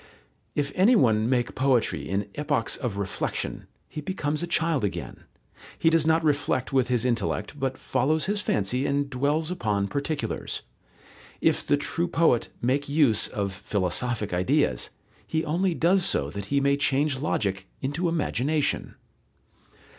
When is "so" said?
16.03-16.31